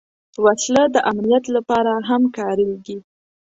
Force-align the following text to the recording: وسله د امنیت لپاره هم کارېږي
وسله 0.43 0.83
د 0.95 0.97
امنیت 1.11 1.45
لپاره 1.55 1.91
هم 2.09 2.21
کارېږي 2.37 2.97